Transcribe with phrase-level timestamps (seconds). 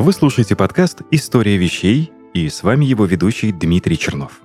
[0.00, 4.42] Вы слушаете подкаст «История вещей» и с вами его ведущий Дмитрий Чернов.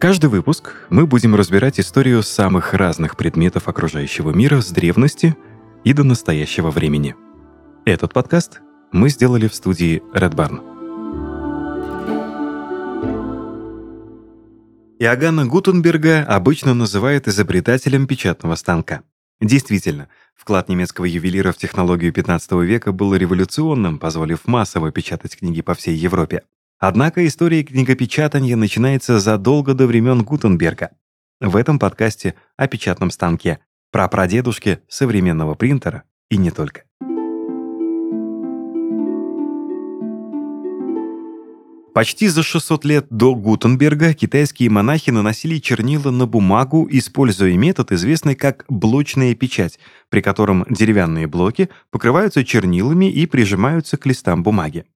[0.00, 5.36] Каждый выпуск мы будем разбирать историю самых разных предметов окружающего мира с древности
[5.84, 7.14] и до настоящего времени.
[7.84, 8.60] Этот подкаст
[8.90, 10.58] мы сделали в студии Red Barn.
[14.98, 19.02] Иоганна Гутенберга обычно называют изобретателем печатного станка.
[19.40, 20.08] Действительно,
[20.42, 25.94] вклад немецкого ювелира в технологию 15 века был революционным, позволив массово печатать книги по всей
[25.94, 26.42] Европе.
[26.80, 30.90] Однако история книгопечатания начинается задолго до времен Гутенберга.
[31.40, 33.60] В этом подкасте о печатном станке,
[33.92, 36.82] про прадедушке современного принтера и не только.
[41.94, 48.34] Почти за 600 лет до Гутенберга китайские монахи наносили чернила на бумагу, используя метод, известный
[48.34, 54.86] как блочная печать, при котором деревянные блоки покрываются чернилами и прижимаются к листам бумаги.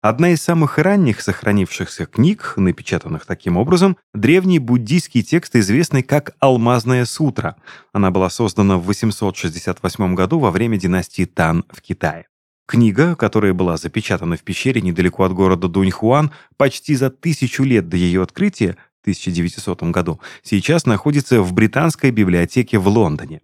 [0.00, 7.04] Одна из самых ранних сохранившихся книг, напечатанных таким образом, древний буддийский текст, известный как «Алмазная
[7.04, 7.56] сутра».
[7.92, 12.26] Она была создана в 868 году во время династии Тан в Китае.
[12.66, 17.96] Книга, которая была запечатана в пещере недалеко от города Дуньхуан почти за тысячу лет до
[17.96, 23.40] ее открытия, в 1900 году, сейчас находится в Британской библиотеке в Лондоне.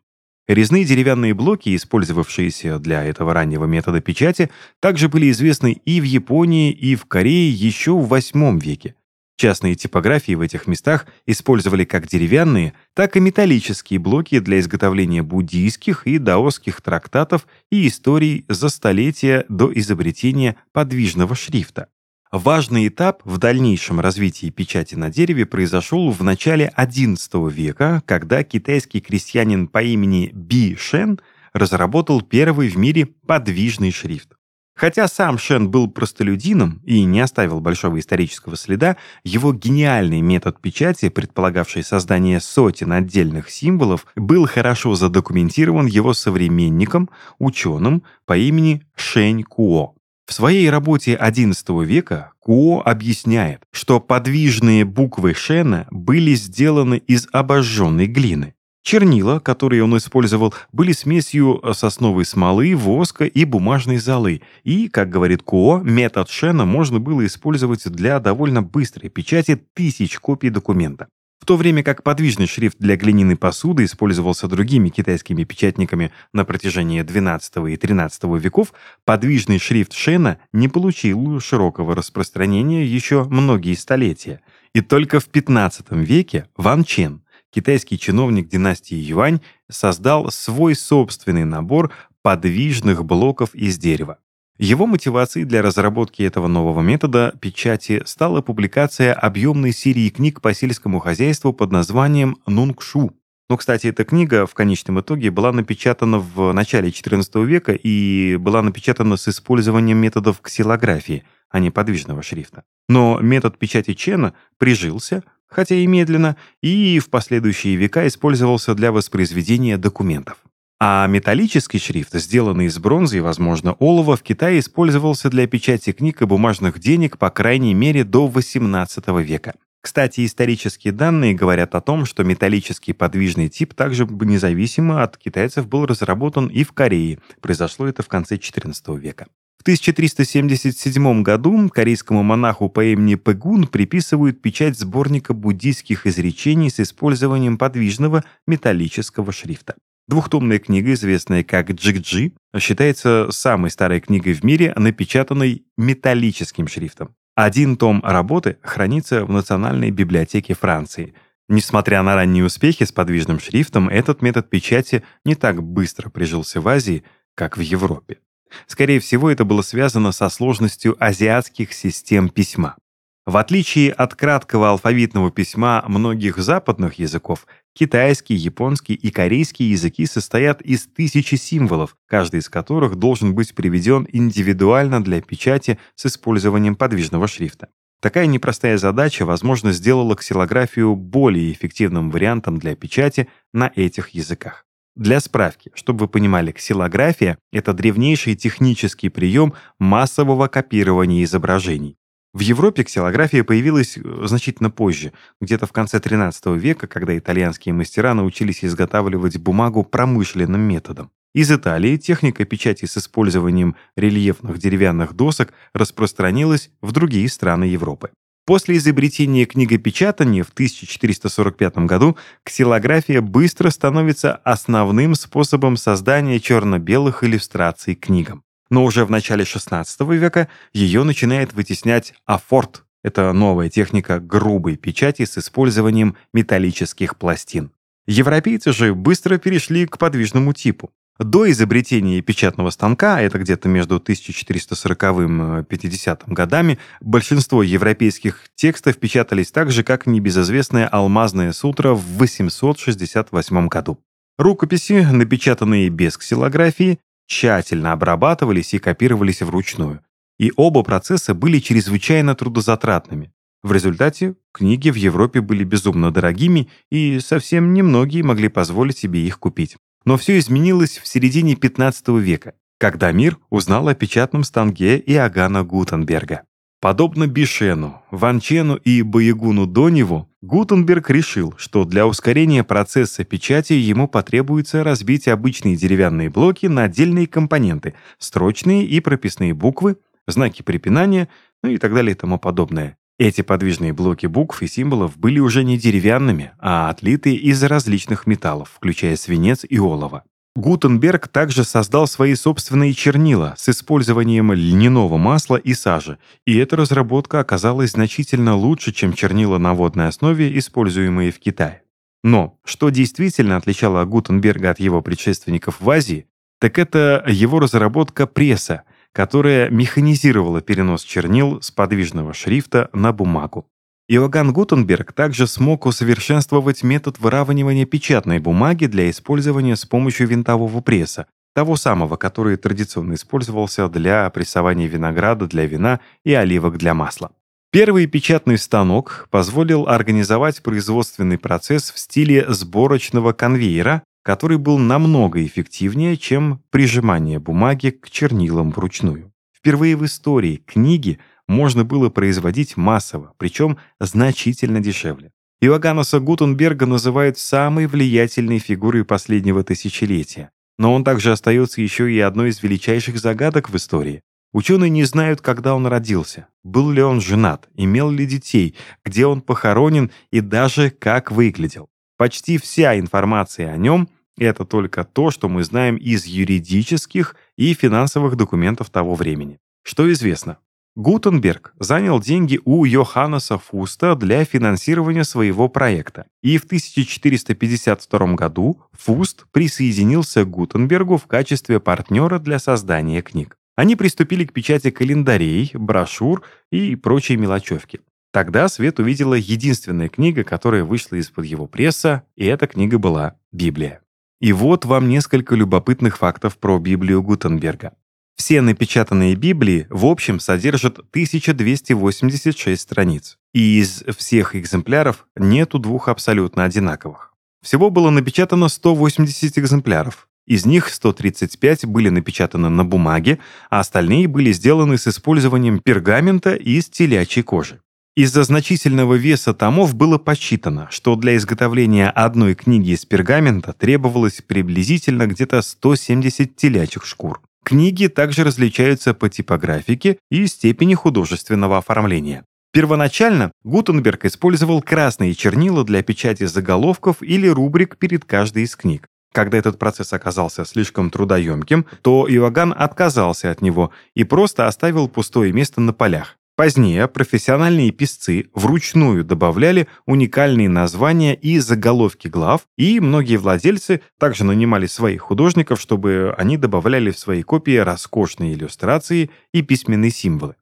[0.49, 6.73] Резные деревянные блоки, использовавшиеся для этого раннего метода печати, также были известны и в Японии,
[6.73, 8.97] и в Корее еще в VIII веке.
[9.43, 16.07] Частные типографии в этих местах использовали как деревянные, так и металлические блоки для изготовления буддийских
[16.07, 21.89] и даосских трактатов и историй за столетия до изобретения подвижного шрифта.
[22.31, 29.01] Важный этап в дальнейшем развитии печати на дереве произошел в начале XI века, когда китайский
[29.01, 31.19] крестьянин по имени Би Шен
[31.53, 34.37] разработал первый в мире подвижный шрифт.
[34.75, 41.09] Хотя сам Шен был простолюдином и не оставил большого исторического следа, его гениальный метод печати,
[41.09, 49.95] предполагавший создание сотен отдельных символов, был хорошо задокументирован его современником, ученым по имени Шэнь Куо.
[50.27, 58.07] В своей работе XI века Куо объясняет, что подвижные буквы Шена были сделаны из обожженной
[58.07, 58.55] глины.
[58.83, 64.43] Чернила, которые он использовал, были смесью сосновой смолы, воска и бумажной золы.
[64.65, 70.51] И, как говорит Куо, метод Шена можно было использовать для довольно быстрой печати тысяч копий
[70.51, 71.07] документа.
[71.43, 77.03] В то время как подвижный шрифт для глиняной посуды использовался другими китайскими печатниками на протяжении
[77.03, 78.73] XII и XIII веков,
[79.05, 84.41] подвижный шрифт Шена не получил широкого распространения еще многие столетия.
[84.73, 87.22] И только в XV веке Ван Чен
[87.53, 89.41] китайский чиновник династии Юань
[89.71, 91.93] создал свой собственный набор
[92.23, 94.19] подвижных блоков из дерева.
[94.59, 101.01] Его мотивацией для разработки этого нового метода печати стала публикация объемной серии книг по сельскому
[101.01, 103.13] хозяйству под названием «Нунгшу».
[103.51, 108.63] Ну, кстати, эта книга в конечном итоге была напечатана в начале XIV века и была
[108.63, 112.65] напечатана с использованием методов ксилографии, а не подвижного шрифта.
[112.89, 119.79] Но метод печати Чена прижился, хотя и медленно, и в последующие века использовался для воспроизведения
[119.79, 120.39] документов.
[120.81, 126.23] А металлический шрифт, сделанный из бронзы и, возможно, олова, в Китае использовался для печати книг
[126.23, 129.55] и бумажных денег по крайней мере до XVIII века.
[129.81, 135.87] Кстати, исторические данные говорят о том, что металлический подвижный тип также независимо от китайцев был
[135.87, 137.19] разработан и в Корее.
[137.41, 139.27] Произошло это в конце XIV века.
[139.63, 147.57] В 1377 году корейскому монаху по имени Пэгун приписывают печать сборника буддийских изречений с использованием
[147.57, 149.77] подвижного металлического шрифта.
[150.09, 157.15] Двухтомная книга, известная как Джикджи, считается самой старой книгой в мире, напечатанной металлическим шрифтом.
[157.37, 161.15] Один том работы хранится в Национальной библиотеке Франции.
[161.49, 166.67] Несмотря на ранние успехи с подвижным шрифтом, этот метод печати не так быстро прижился в
[166.67, 167.05] Азии,
[167.37, 168.19] как в Европе.
[168.67, 172.77] Скорее всего, это было связано со сложностью азиатских систем письма.
[173.25, 180.61] В отличие от краткого алфавитного письма многих западных языков, китайский, японский и корейский языки состоят
[180.61, 187.29] из тысячи символов, каждый из которых должен быть приведен индивидуально для печати с использованием подвижного
[187.29, 187.69] шрифта.
[188.01, 194.67] Такая непростая задача, возможно, сделала ксилографию более эффективным вариантом для печати на этих языках.
[194.95, 201.97] Для справки, чтобы вы понимали, ксилография— это древнейший технический прием массового копирования изображений.
[202.35, 208.13] В Европе ксилография появилась э, значительно позже, где-то в конце XIII века, когда итальянские мастера
[208.13, 211.11] научились изготавливать бумагу промышленным методом.
[211.35, 218.11] Из Италии техника печати с использованием рельефных деревянных досок распространилась в другие страны Европы.
[218.45, 228.43] После изобретения книгопечатания в 1445 году ксилография быстро становится основным способом создания черно-белых иллюстраций книгам.
[228.69, 229.85] Но уже в начале XVI
[230.17, 232.85] века ее начинает вытеснять афорт.
[233.05, 237.71] Это новая техника грубой печати с использованием металлических пластин.
[238.07, 240.91] Европейцы же быстро перешли к подвижному типу.
[241.19, 249.51] До изобретения печатного станка, это где-то между 1440 и 50 годами, большинство европейских текстов печатались
[249.51, 253.99] так же, как небезызвестная алмазная сутра в 868 году.
[254.39, 260.01] Рукописи, напечатанные без ксилографии, тщательно обрабатывались и копировались вручную.
[260.39, 263.33] И оба процесса были чрезвычайно трудозатратными.
[263.63, 269.39] В результате книги в Европе были безумно дорогими, и совсем немногие могли позволить себе их
[269.39, 269.77] купить.
[270.05, 276.43] Но все изменилось в середине 15 века, когда мир узнал о печатном станке Иоганна Гутенберга.
[276.81, 284.83] Подобно Бишену, Ванчену и Боягуну Доневу, Гутенберг решил, что для ускорения процесса печати ему потребуется
[284.83, 291.29] разбить обычные деревянные блоки на отдельные компоненты, строчные и прописные буквы, знаки препинания,
[291.63, 292.97] ну и так далее и тому подобное.
[293.23, 298.73] Эти подвижные блоки букв и символов были уже не деревянными, а отлитые из различных металлов,
[298.75, 300.25] включая свинец и олово.
[300.57, 307.39] Гутенберг также создал свои собственные чернила с использованием льняного масла и сажи, и эта разработка
[307.39, 311.83] оказалась значительно лучше, чем чернила на водной основе, используемые в Китае.
[312.25, 316.27] Но что действительно отличало Гутенберга от его предшественников в Азии,
[316.59, 318.83] так это его разработка пресса,
[319.13, 323.67] которая механизировала перенос чернил с подвижного шрифта на бумагу.
[324.09, 331.27] Иоганн Гутенберг также смог усовершенствовать метод выравнивания печатной бумаги для использования с помощью винтового пресса,
[331.55, 337.31] того самого, который традиционно использовался для прессования винограда для вина и оливок для масла.
[337.71, 346.17] Первый печатный станок позволил организовать производственный процесс в стиле сборочного конвейера, который был намного эффективнее,
[346.17, 349.33] чем прижимание бумаги к чернилам вручную.
[349.57, 355.31] Впервые в истории книги можно было производить массово, причем значительно дешевле.
[355.61, 362.49] Иоганнеса Гутенберга называют самой влиятельной фигурой последнего тысячелетия, но он также остается еще и одной
[362.49, 364.23] из величайших загадок в истории.
[364.53, 369.41] Ученые не знают, когда он родился, был ли он женат, имел ли детей, где он
[369.41, 371.89] похоронен и даже как выглядел.
[372.17, 378.37] Почти вся информация о нем— это только то, что мы знаем из юридических и финансовых
[378.37, 379.59] документов того времени.
[379.83, 380.59] Что известно?
[380.95, 389.47] Гутенберг занял деньги у Йоханнеса Фуста для финансирования своего проекта, и в 1452 году Фуст
[389.53, 393.57] присоединился к Гутенбергу в качестве партнера для создания книг.
[393.75, 398.01] Они приступили к печати календарей, брошюр и прочей мелочевки.
[398.33, 404.01] Тогда свет увидела единственная книга, которая вышла из-под его пресса, и эта книга была Библия.
[404.41, 407.93] И вот вам несколько любопытных фактов про Библию Гутенберга.
[408.35, 416.65] Все напечатанные Библии в общем содержат 1286 страниц, и из всех экземпляров нету двух абсолютно
[416.65, 417.35] одинаковых.
[417.63, 420.27] Всего было напечатано 180 экземпляров.
[420.47, 426.89] Из них 135 были напечатаны на бумаге, а остальные были сделаны с использованием пергамента из
[426.89, 427.81] телячьей кожи.
[428.15, 435.27] Из-за значительного веса томов было подсчитано, что для изготовления одной книги из пергамента требовалось приблизительно
[435.27, 437.41] где-то 170 телячьих шкур.
[437.65, 442.45] Книги также различаются по типографике и степени художественного оформления.
[442.71, 449.07] Первоначально Гутенберг использовал красные чернила для печати заголовков или рубрик перед каждой из книг.
[449.33, 455.51] Когда этот процесс оказался слишком трудоемким, то Иоганн отказался от него и просто оставил пустое
[455.53, 456.37] место на полях.
[456.55, 464.85] Позднее профессиональные писцы вручную добавляли уникальные названия и заголовки глав, и многие владельцы также нанимали
[464.85, 470.57] своих художников, чтобы они добавляли в свои копии роскошные иллюстрации и письменные символы.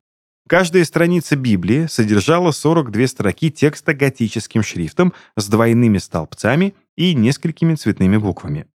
[0.49, 8.17] Каждая страница Библии содержала 42 строки текста готическим шрифтом с двойными столбцами и несколькими цветными
[8.17, 8.67] буквами.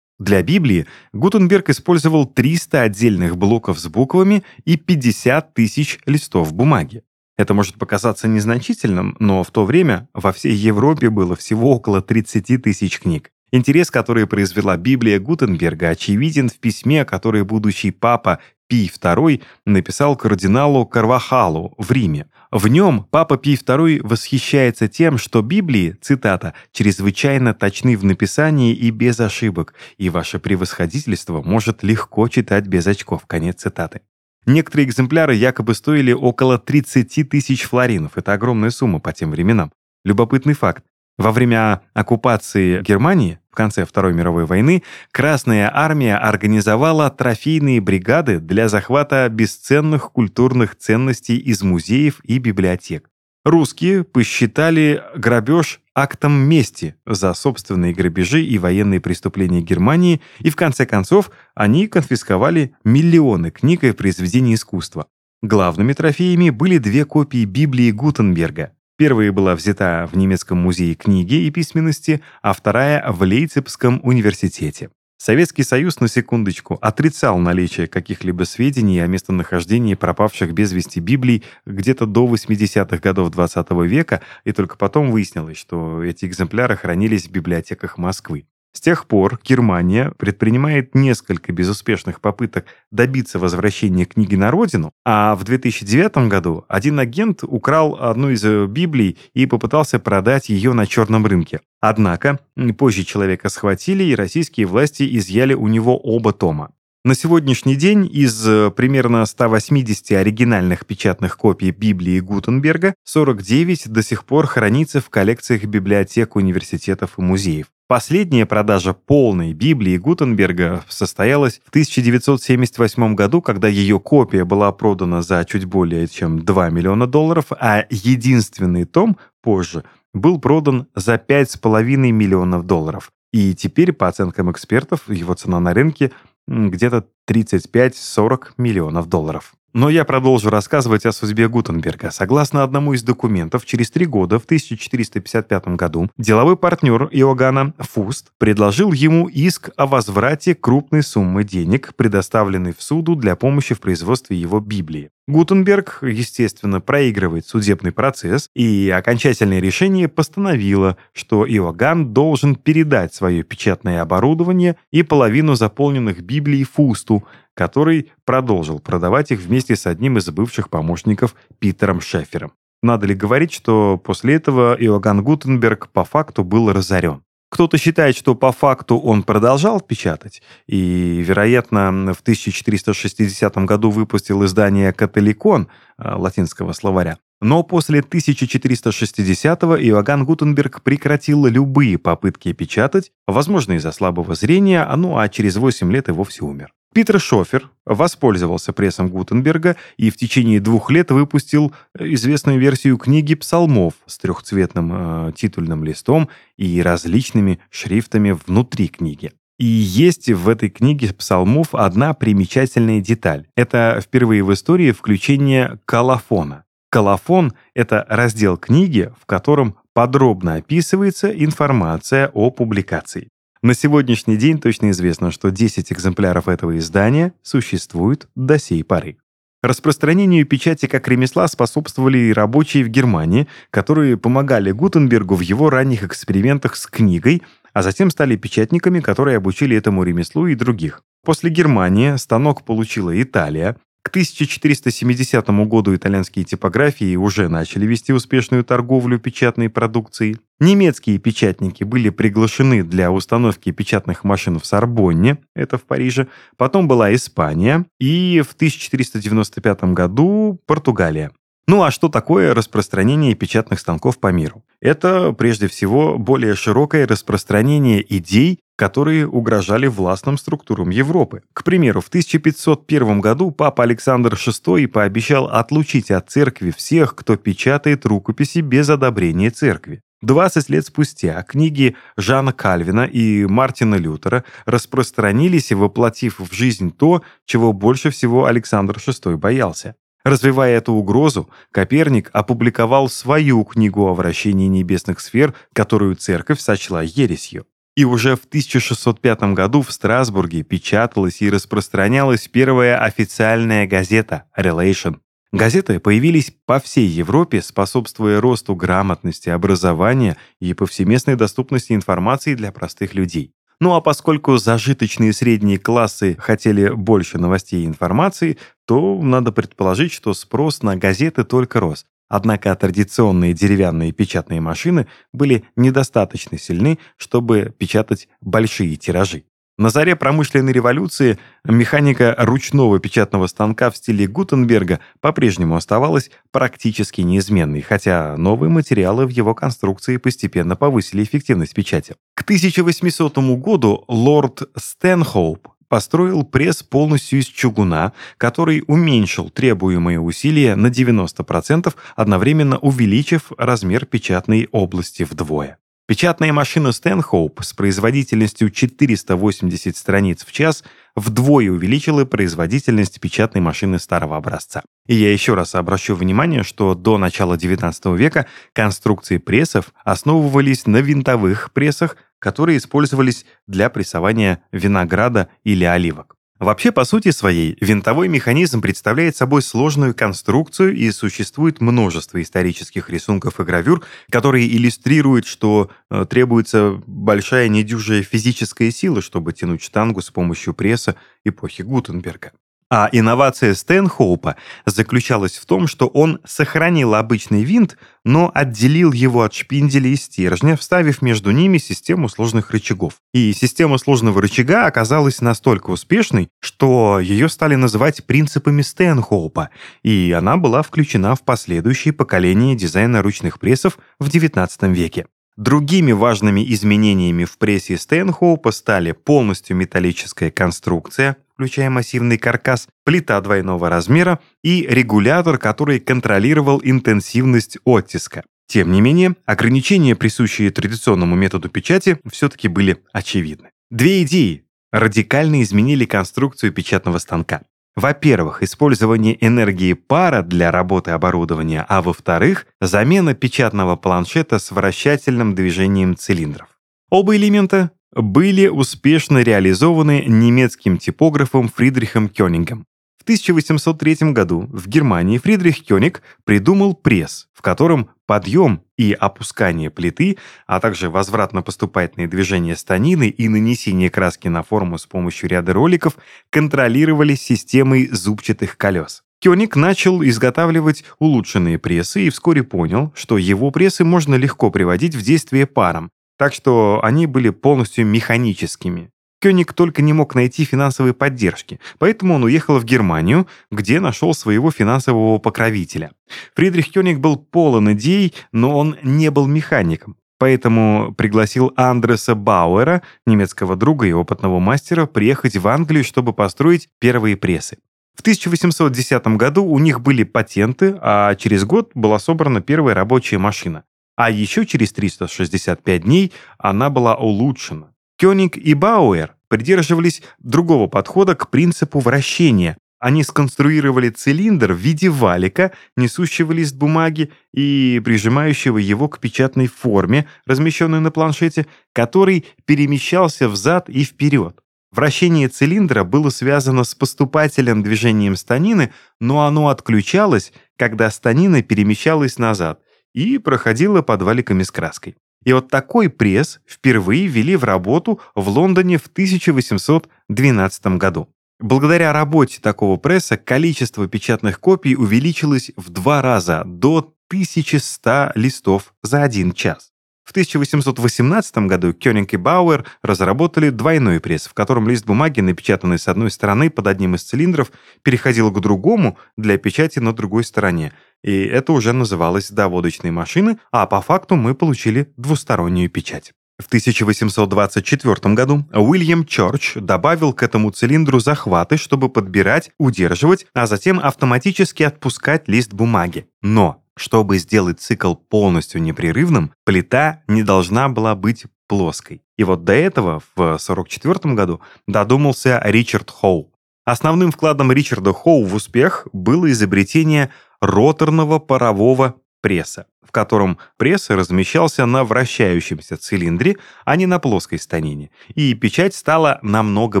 [0.20, 7.02] Для Библии Гутенберг использовал 300 отдельных блоков с буквами и 50 тысяч листов бумаги.
[7.36, 12.62] Это может показаться незначительным, но в то время во всей Европе было всего около 30
[12.62, 13.30] тысяч книг.
[13.50, 20.86] Интерес, который произвела Библия Гутенберга, очевиден в письме, которое будущий папа Пий II написал кардиналу
[20.86, 27.96] Карвахалу в Риме В нем Папа Пий II восхищается тем, что Библии, цитата, «чрезвычайно точны
[27.96, 33.26] в написании и без ошибок, и ваше превосходительство может легко читать без очков».
[33.26, 34.02] Конец цитаты.
[34.46, 38.16] Некоторые экземпляры якобы стоили около 30 тысяч флоринов.
[38.16, 39.72] Это огромная сумма по тем временам.
[40.04, 40.84] Любопытный факт.
[41.16, 48.68] Во время оккупации Германии в конце Второй мировой войны Красная армия организовала трофейные бригады для
[48.68, 53.08] захвата бесценных культурных ценностей из музеев и библиотек.
[53.44, 60.84] Русские посчитали грабеж актом мести за собственные грабежи и военные преступления Германии, и в конце
[60.86, 65.06] концов они конфисковали миллионы книг и произведений искусства.
[65.42, 71.50] Главными трофеями были две копии Библии Гутенберга, Первая была взята в немецком музее книги и
[71.50, 74.90] письменности, а вторая— в Лейпцигском университете.
[75.16, 82.06] Советский Союз, на секундочку, отрицал наличие каких-либо сведений о местонахождении пропавших без вести Библий где-то
[82.06, 87.98] до 80-х годов XX века, и только потом выяснилось, что эти экземпляры хранились в библиотеках
[87.98, 88.46] Москвы.
[88.76, 95.44] С тех пор Германия предпринимает несколько безуспешных попыток добиться возвращения книги на родину, а в
[95.44, 101.24] 2009 году один агент украл одну из э, Библий и попытался продать ее на черном
[101.24, 101.60] рынке.
[101.80, 102.40] Однако
[102.76, 106.72] позже человека схватили, и российские власти изъяли у него оба тома.
[107.04, 114.24] На сегодняшний день из э, примерно 180 оригинальных печатных копий Библии Гутенберга 49 до сих
[114.24, 117.66] пор хранится в коллекциях библиотек университетов и музеев.
[117.86, 125.44] Последняя продажа полной Библии Гутенберга состоялась в 1978 году, когда ее копия была продана за
[125.44, 132.64] чуть более чем 2 миллиона долларов, а единственный том позже был продан за 5,5 миллионов
[132.64, 133.10] долларов.
[133.34, 136.10] И теперь, по оценкам экспертов, его цена на рынке
[136.48, 139.52] где-то 35-40 миллионов долларов.
[139.74, 142.12] Но я продолжу рассказывать о судьбе Гутенберга.
[142.12, 148.92] Согласно одному из документов, через три года, в 1455 году, деловой партнер Иоганна Фуст предложил
[148.92, 154.60] ему иск о возврате крупной суммы денег, предоставленной в суду для помощи в производстве его
[154.60, 155.10] Библии.
[155.26, 164.02] Гутенберг, естественно, проигрывает судебный процесс, и окончательное решение постановило, что Иоганн должен передать свое печатное
[164.02, 167.24] оборудование и половину заполненных Библий Фусту,
[167.54, 172.52] который продолжил продавать их вместе с одним из бывших помощников Питером Шефером.
[172.82, 177.22] Надо ли говорить, что после этого Иоганн Гутенберг по факту был разорен?
[177.54, 184.92] Кто-то считает, что по факту он продолжал печатать, и, вероятно, в 1460 году выпустил издание
[184.92, 187.18] «Католикон» э, латинского словаря.
[187.40, 195.28] Но после 1460-го Иоганн Гутенберг прекратил любые попытки печатать, возможно, из-за слабого зрения, ну а
[195.28, 196.72] через 8 лет и вовсе умер.
[196.94, 203.94] Питер Шофер воспользовался прессом Гутенберга и в течение двух лет выпустил известную версию книги псалмов
[204.06, 204.92] с трехцветным
[205.28, 209.32] э, титульным листом и различными шрифтами внутри книги.
[209.58, 213.48] И есть в этой книге псалмов одна примечательная деталь.
[213.56, 216.62] Это впервые в истории включение колофона.
[216.90, 223.30] Колофон— это раздел книги, в котором подробно описывается информация о публикации.
[223.64, 229.16] На сегодняшний день точно известно, что 10 экземпляров этого издания существуют до сей поры.
[229.62, 236.02] Распространению печати как ремесла способствовали и рабочие в Германии, которые помогали Гутенбергу в его ранних
[236.04, 237.40] экспериментах с книгой,
[237.72, 241.02] а затем стали печатниками, которые обучили этому ремеслу и других.
[241.24, 249.18] После Германии станок получила Италия, к 1470 году итальянские типографии уже начали вести успешную торговлю
[249.18, 250.36] печатной продукцией.
[250.60, 256.28] Немецкие печатники были приглашены для установки печатных машин в Сорбонне, это в Париже.
[256.58, 261.32] Потом была Испания и в 1495 году Португалия.
[261.66, 264.62] Ну а что такое распространение печатных станков по миру?
[264.82, 271.42] Это, прежде всего, более широкое распространение идей, которые угрожали властным структурам Европы.
[271.52, 278.06] К примеру, в 1501 году папа Александр VI пообещал отлучить от церкви всех, кто печатает
[278.06, 280.00] рукописи без одобрения церкви.
[280.22, 287.72] 20 лет спустя книги Жана Кальвина и Мартина Лютера распространились, воплотив в жизнь то, чего
[287.72, 289.96] больше всего Александр VI боялся.
[290.24, 297.66] Развивая эту угрозу, Коперник опубликовал свою книгу о вращении небесных сфер, которую церковь сочла ересью.
[297.96, 305.18] И уже в 1605 году в Страсбурге печаталась и распространялась первая официальная газета «Relation».
[305.52, 313.14] Газеты появились по всей Европе, способствуя росту грамотности, образования и повсеместной доступности информации для простых
[313.14, 313.52] людей.
[313.80, 320.34] Ну а поскольку зажиточные средние классы хотели больше новостей и информации, то надо предположить, что
[320.34, 322.06] спрос на газеты только рос.
[322.28, 329.44] Однако традиционные деревянные печатные машины были недостаточно сильны, чтобы печатать большие тиражи.
[329.76, 337.80] На заре промышленной революции механика ручного печатного станка в стиле Гутенберга по-прежнему оставалась практически неизменной,
[337.80, 342.14] хотя новые материалы в его конструкции постепенно повысили эффективность печати.
[342.36, 350.88] К 1800 году лорд Стэнхоуп построил пресс полностью из чугуна, который уменьшил требуемые усилия на
[350.88, 355.78] 90%, одновременно увеличив размер печатной области вдвое.
[356.06, 360.84] Печатная машина Stanhope с производительностью 480 страниц в час
[361.16, 364.82] вдвое увеличила производительность печатной машины старого образца.
[365.06, 368.44] И я еще раз обращу внимание, что до начала XIX века
[368.74, 376.36] конструкции прессов основывались на винтовых прессах, которые использовались для прессования винограда или оливок.
[376.60, 383.58] Вообще, по сути своей, винтовой механизм представляет собой сложную конструкцию и существует множество исторических рисунков
[383.58, 390.30] и гравюр, которые иллюстрируют, что э, требуется большая недюжая физическая сила, чтобы тянуть штангу с
[390.30, 392.52] помощью пресса эпохи Гутенберга.
[392.96, 394.54] А инновация Стэнхоупа
[394.86, 400.76] заключалась в том, что он сохранил обычный винт, но отделил его от шпинделя и стержня,
[400.76, 403.14] вставив между ними систему сложных рычагов.
[403.32, 409.70] И система сложного рычага оказалась настолько успешной, что ее стали называть принципами Стэнхоупа,
[410.04, 415.26] и она была включена в последующие поколения дизайна ручных прессов в XIX веке.
[415.56, 423.88] Другими важными изменениями в прессе Стэнхоупа стали полностью металлическая конструкция, включая массивный каркас, плита двойного
[423.88, 428.42] размера и регулятор, который контролировал интенсивность оттиска.
[428.66, 433.70] Тем не менее, ограничения, присущие традиционному методу печати, все-таки были очевидны.
[433.90, 437.62] Две идеи радикально изменили конструкцию печатного станка.
[437.96, 446.16] Во-первых, использование энергии пара для работы оборудования, а во-вторых, замена печатного планшета с вращательным движением
[446.16, 446.68] цилиндров.
[447.10, 452.86] Оба элемента были успешно реализованы немецким типографом Фридрихом Кёнигом.
[453.18, 460.36] В 1803 году в Германии Фридрих Кёниг придумал пресс, в котором подъем и опускание плиты,
[460.66, 466.16] а также возвратно-поступательные движения станины и нанесение краски на форму с помощью ряда роликов
[466.50, 469.22] контролировались системой зубчатых колес.
[469.40, 475.22] Кёник начал изготавливать улучшенные прессы и вскоре понял, что его прессы можно легко приводить в
[475.22, 479.10] действие паром, так что они были полностью механическими.
[479.40, 484.70] Кёник только не мог найти финансовой поддержки, поэтому он уехал в Германию, где нашел своего
[484.70, 486.12] финансового покровителя.
[486.54, 490.16] Фридрих Кёник был полон идей, но он не был механиком.
[490.38, 497.36] Поэтому пригласил Андреса Бауэра, немецкого друга и опытного мастера, приехать в Англию, чтобы построить первые
[497.36, 497.78] прессы.
[498.14, 503.84] В 1810 году у них были патенты, а через год была собрана первая рабочая машина.
[504.16, 507.92] А еще через 365 дней она была улучшена.
[508.16, 512.78] Кёниг и Бауэр придерживались другого подхода к принципу вращения.
[513.00, 520.26] Они сконструировали цилиндр в виде валика, несущего лист бумаги и прижимающего его к печатной форме,
[520.46, 524.60] размещенной на планшете, который перемещался взад и вперед.
[524.90, 532.80] Вращение цилиндра было связано с поступательным движением станины, но оно отключалось, когда станина перемещалась назад
[533.14, 535.16] и проходила под валиками с краской.
[535.44, 541.28] И вот такой пресс впервые ввели в работу в Лондоне в 1812 году.
[541.60, 549.22] Благодаря работе такого пресса количество печатных копий увеличилось в два раза до 1100 листов за
[549.22, 549.93] один час.
[550.24, 556.08] В 1818 году Кёнинг и Бауэр разработали двойной пресс, в котором лист бумаги, напечатанный с
[556.08, 557.70] одной стороны под одним из цилиндров,
[558.02, 560.92] переходил к другому для печати на другой стороне.
[561.22, 566.32] И это уже называлось доводочной машиной, а по факту мы получили двустороннюю печать.
[566.58, 573.98] В 1824 году Уильям Чорч добавил к этому цилиндру захваты, чтобы подбирать, удерживать, а затем
[573.98, 576.28] автоматически отпускать лист бумаги.
[576.42, 582.22] Но чтобы сделать цикл полностью непрерывным, плита не должна была быть плоской.
[582.36, 586.52] И вот до этого, в 1944 году, додумался Ричард Хоу.
[586.84, 590.30] Основным вкладом Ричарда Хоу в успех было изобретение
[590.60, 598.10] роторного парового пресса, в котором пресс размещался на вращающемся цилиндре, а не на плоской станине,
[598.34, 600.00] и печать стала намного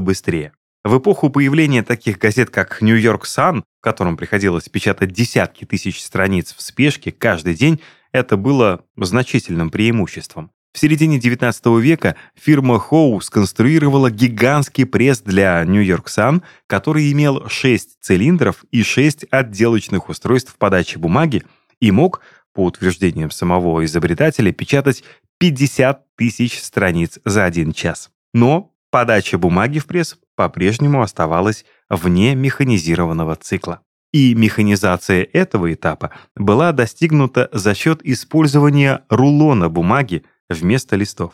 [0.00, 0.52] быстрее.
[0.84, 6.02] В эпоху появления таких газет, как New York Sun, в котором приходилось печатать десятки тысяч
[6.02, 7.80] страниц в спешке каждый день,
[8.12, 10.50] это было значительным преимуществом.
[10.74, 17.48] В середине XIX века фирма Howe сконструировала гигантский пресс для New York Sun, который имел
[17.48, 21.44] 6 цилиндров и 6 отделочных устройств подачи бумаги
[21.80, 22.20] и мог,
[22.52, 25.02] по утверждениям самого изобретателя, печатать
[25.38, 28.10] 50 тысяч страниц за один час.
[28.34, 33.80] Но подача бумаги в пресс по-прежнему оставалась вне механизированного цикла.
[34.12, 41.32] И механизация этого этапа была достигнута за счет использования рулона бумаги вместо листов.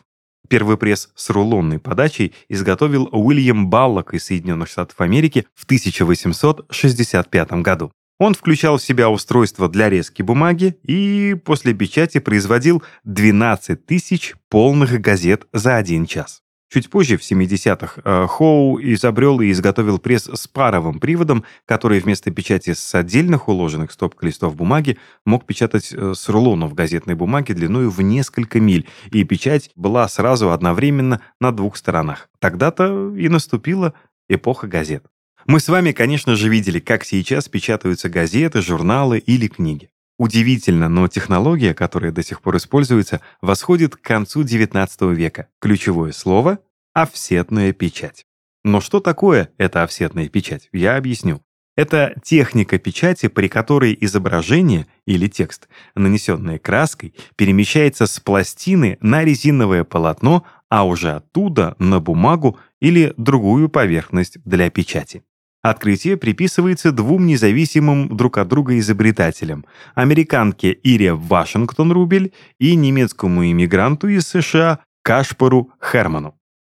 [0.48, 7.92] Первый пресс с рулонной подачей изготовил Уильям Баллок из Соединенных Штатов Америки в 1865 году.
[8.18, 14.98] Он включал в себя устройство для резки бумаги и после печати производил 12 тысяч полных
[15.02, 16.40] газет за один час.
[16.72, 22.30] Чуть позже, в 70-х, э, Хоу изобрел и изготовил пресс с паровым приводом, который вместо
[22.30, 27.88] печати с отдельных уложенных стопок листов бумаги мог печатать э, с рулонов газетной бумаги длиной
[27.88, 32.28] в несколько миль, и печать была сразу одновременно на двух сторонах.
[32.38, 33.92] Тогда-то и наступила
[34.28, 35.04] эпоха газет.
[35.46, 39.89] Мы с вами, конечно же, видели, как сейчас печатаются газеты, журналы или книги.
[40.20, 45.48] Удивительно, но технология, которая до сих пор используется, восходит к концу XIX века.
[45.62, 46.58] Ключевое слово—
[46.92, 48.26] офсетная печать.
[48.62, 50.68] Но что такое эта офсетная печать?
[50.74, 51.40] Я объясню.
[51.74, 59.84] Это техника печати, при которой изображение или текст, нанесенное краской, перемещается с пластины на резиновое
[59.84, 65.22] полотно, а уже оттуда на бумагу или другую поверхность для печати.
[65.62, 74.08] Открытие приписывается двум независимым друг от друга изобретателям– американке Ире Вашингтон Рубель и немецкому иммигранту
[74.08, 76.34] из США Кашпару Херману.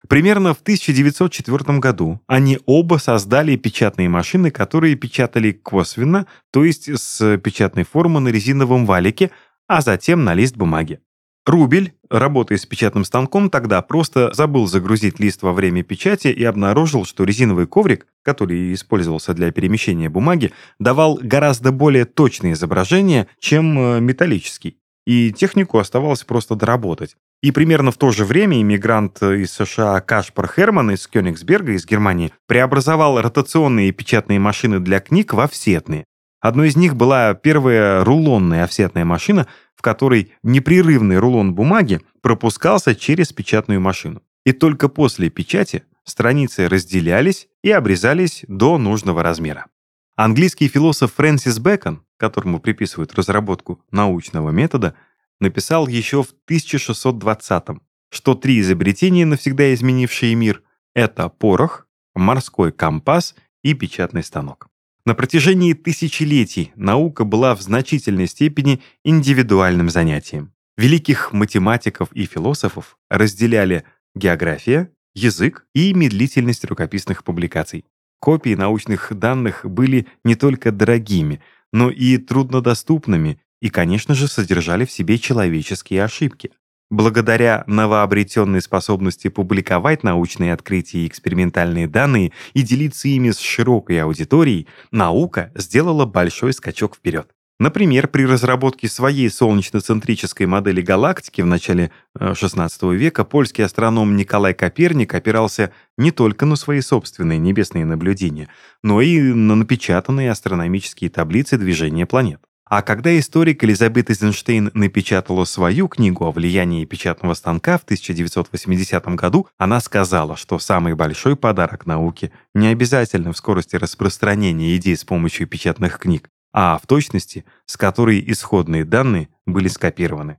[0.09, 7.39] Примерно в 1904 году они оба создали печатные машины, которые печатали косвенно, то есть с
[7.39, 9.31] печатной формы на резиновом валике,
[9.69, 10.99] а затем на лист бумаги.
[11.45, 17.05] Рубель, работая с печатным станком, тогда просто забыл загрузить лист во время печати и обнаружил,
[17.05, 24.01] что резиновый коврик, который использовался для перемещения бумаги, давал гораздо более точные изображения, чем э,
[24.01, 24.77] металлический.
[25.05, 27.17] И технику оставалось просто доработать.
[27.43, 32.33] И примерно в то же время иммигрант из США Кашпар Херман из Кёнигсберга, из Германии,
[32.47, 36.05] преобразовал ротационные печатные машины для книг в офсетные.
[36.41, 39.47] Одной из них была первая рулонная офсетная машина,
[39.83, 44.23] в которой непрерывный рулон бумаги пропускался через печатную машину.
[44.47, 49.67] И только после печати страницы разделялись и обрезались до нужного размера.
[50.15, 54.95] Английский философ Фрэнсис Бэкон, которому приписывают разработку научного метода,
[55.41, 60.63] написал еще в 1620-м, что три изобретения, навсегда изменившие мир,
[60.95, 64.69] это порох, морской компас и печатный станок.
[65.05, 70.53] На протяжении тысячелетий наука была в значительной степени индивидуальным занятием.
[70.77, 73.85] Великих математиков и философов разделяли
[74.15, 77.85] география, язык и медлительность рукописных публикаций.
[78.21, 84.93] Копии научных данных были не только дорогими, но и труднодоступными и, конечно же, содержали в
[84.93, 86.53] себе человеческие ошибки.
[86.93, 94.67] Благодаря новообретенной способности публиковать научные открытия и экспериментальные данные и делиться ими с широкой аудиторией,
[94.91, 97.31] наука сделала большой скачок вперед.
[97.59, 104.53] Например, при разработке своей солнечно-центрической модели галактики в начале XVI э, века польский астроном Николай
[104.53, 108.49] Коперник опирался не только на свои собственные небесные наблюдения,
[108.83, 112.43] но и на напечатанные астрономические таблицы движения планет.
[112.73, 119.47] А когда историк Элизабет Эйзенштейн напечатала свою книгу о влиянии печатного станка в 1980 году,
[119.59, 125.47] она сказала, что самый большой подарок науке не обязательно в скорости распространения идей с помощью
[125.47, 130.39] печатных книг, а в точности, с которой исходные данные были скопированы.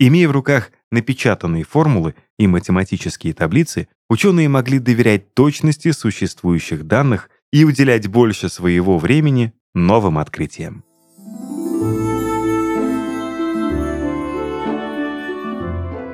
[0.00, 7.62] Имея в руках напечатанные формулы и математические таблицы, ученые могли доверять точности существующих данных и
[7.62, 10.82] уделять больше своего времени новым открытиям.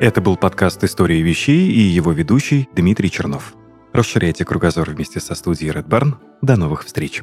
[0.04, 3.54] Это был подкаст «Истории вещей» и его ведущий Дмитрий Чернов.
[3.94, 6.16] Расширяйте кругозор вместе со студией Red Barn.
[6.42, 7.22] До новых встреч!